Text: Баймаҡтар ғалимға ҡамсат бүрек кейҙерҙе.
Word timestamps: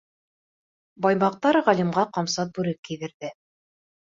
Баймаҡтар 1.05 1.59
ғалимға 1.67 2.07
ҡамсат 2.19 2.57
бүрек 2.57 2.81
кейҙерҙе. 2.91 3.33